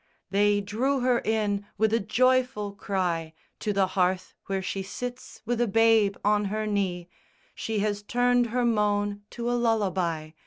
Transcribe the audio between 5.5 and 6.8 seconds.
a babe on her